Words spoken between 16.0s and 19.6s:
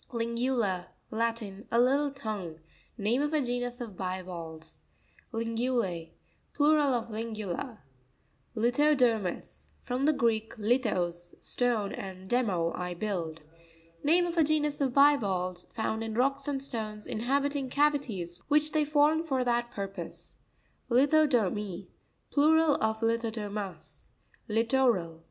in rocks and stones, inhabiting cavities which they form for